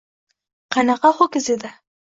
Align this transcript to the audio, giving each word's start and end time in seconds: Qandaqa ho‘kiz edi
Qandaqa 0.77 1.13
ho‘kiz 1.21 1.53
edi 1.59 1.75